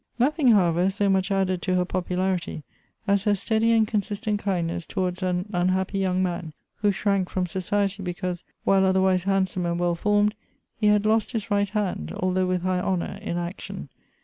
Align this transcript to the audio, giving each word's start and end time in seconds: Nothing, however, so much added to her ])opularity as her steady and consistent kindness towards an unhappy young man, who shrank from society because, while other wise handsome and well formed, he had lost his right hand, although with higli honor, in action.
Nothing, 0.17 0.47
however, 0.53 0.89
so 0.89 1.09
much 1.09 1.29
added 1.29 1.61
to 1.61 1.75
her 1.75 1.85
])opularity 1.85 2.63
as 3.07 3.25
her 3.25 3.35
steady 3.35 3.71
and 3.71 3.87
consistent 3.87 4.39
kindness 4.39 4.87
towards 4.87 5.21
an 5.21 5.47
unhappy 5.53 5.99
young 5.99 6.23
man, 6.23 6.53
who 6.77 6.91
shrank 6.91 7.29
from 7.29 7.45
society 7.45 8.01
because, 8.01 8.43
while 8.63 8.83
other 8.83 8.99
wise 8.99 9.25
handsome 9.25 9.67
and 9.67 9.79
well 9.79 9.93
formed, 9.93 10.33
he 10.75 10.87
had 10.87 11.05
lost 11.05 11.33
his 11.33 11.51
right 11.51 11.69
hand, 11.69 12.11
although 12.15 12.47
with 12.47 12.63
higli 12.63 12.83
honor, 12.83 13.19
in 13.21 13.37
action. 13.37 13.89